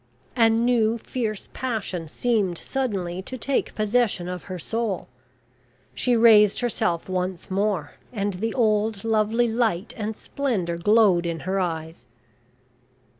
A 0.35 0.49
new 0.49 0.97
fierce 0.97 1.47
passion 1.53 2.07
seemed 2.07 2.57
suddenly 2.57 3.21
to 3.21 3.37
take 3.37 3.75
possession 3.75 4.27
of 4.27 4.45
her 4.45 4.57
soul. 4.57 5.07
She 5.93 6.15
raised 6.15 6.61
herself 6.61 7.07
once 7.07 7.51
more, 7.51 7.91
and 8.11 8.33
the 8.33 8.55
old 8.55 9.03
lovely 9.03 9.47
light 9.47 9.93
and 9.95 10.17
splendour 10.17 10.77
glowed 10.77 11.27
in 11.27 11.41
her 11.41 11.59
eyes. 11.59 12.07